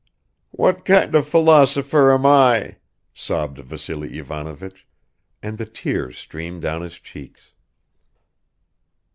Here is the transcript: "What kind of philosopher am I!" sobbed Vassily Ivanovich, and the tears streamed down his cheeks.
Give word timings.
"What 0.49 0.83
kind 0.83 1.13
of 1.13 1.27
philosopher 1.29 2.11
am 2.11 2.25
I!" 2.25 2.77
sobbed 3.13 3.59
Vassily 3.59 4.17
Ivanovich, 4.17 4.87
and 5.43 5.59
the 5.59 5.67
tears 5.67 6.17
streamed 6.17 6.63
down 6.63 6.81
his 6.81 6.97
cheeks. 6.97 7.51